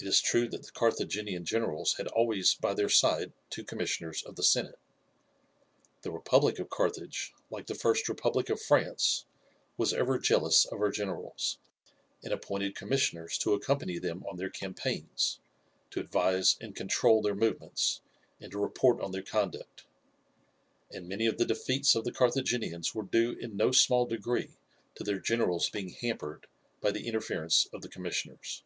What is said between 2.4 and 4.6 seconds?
by their side two commissioners of the